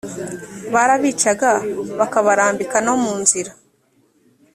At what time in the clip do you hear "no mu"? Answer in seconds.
2.85-3.13